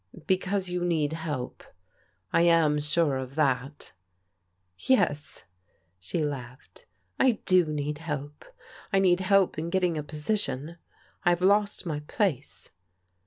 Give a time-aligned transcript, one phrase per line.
[0.25, 1.63] ""Because you need help.
[2.33, 3.91] I am sure of that.""
[4.79, 5.45] Yes,"
[5.99, 6.87] she laughed,"
[7.19, 8.43] I do need help.
[8.91, 10.77] I need help in getting a position.
[11.23, 12.71] I have lost my place."